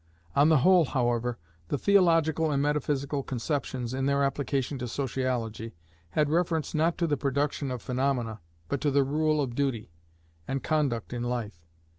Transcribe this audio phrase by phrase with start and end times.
[0.35, 5.75] On the whole, however, the theological and metaphysical conceptions, in their application to sociology,
[6.09, 9.91] had reference not to the production of phaenomena, but to the rule of duty,
[10.47, 11.67] and conduct in life.